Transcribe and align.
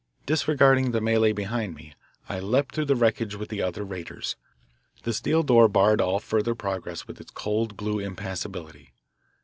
Disregarding 0.25 0.93
the 0.93 0.99
melee 0.99 1.31
behind 1.31 1.75
me, 1.75 1.93
I 2.27 2.39
leaped 2.39 2.73
through 2.73 2.85
the 2.85 2.95
wreckage 2.95 3.35
with 3.35 3.49
the 3.49 3.61
other 3.61 3.83
raiders. 3.83 4.35
The 5.03 5.13
steel 5.13 5.43
door 5.43 5.67
barred 5.67 6.01
all 6.01 6.17
further 6.19 6.55
progress 6.55 7.05
with 7.07 7.21
its 7.21 7.29
cold 7.29 7.77
blue 7.77 7.99
impassibility. 7.99 8.93